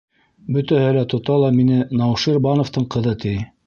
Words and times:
Бөтәһе 0.55 0.87
лә 0.95 1.03
тота 1.15 1.37
ла 1.45 1.53
мине 1.59 1.79
Науширбановтың 2.03 2.93
ҡыҙы, 2.97 3.19
ти. 3.27 3.41